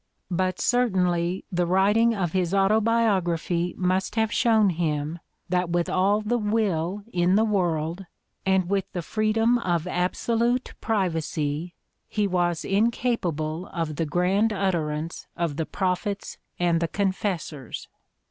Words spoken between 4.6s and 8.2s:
him that with all the will in the world,